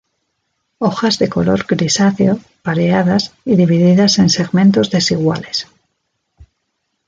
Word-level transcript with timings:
Hojas 0.79 1.19
de 1.19 1.29
color 1.29 1.67
grisáceo, 1.67 2.39
pareadas 2.63 3.35
y 3.45 3.55
divididas 3.55 4.17
en 4.17 4.31
segmentos 4.31 4.89
desiguales. 4.89 5.67